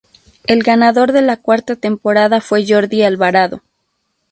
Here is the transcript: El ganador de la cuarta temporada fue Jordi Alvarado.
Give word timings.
El 0.45 0.63
ganador 0.63 1.11
de 1.11 1.21
la 1.21 1.37
cuarta 1.37 1.75
temporada 1.75 2.41
fue 2.41 2.65
Jordi 2.67 3.03
Alvarado. 3.03 3.61